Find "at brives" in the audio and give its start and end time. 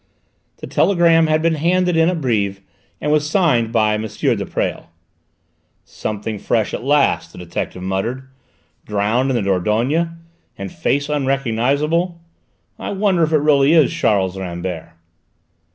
2.09-2.59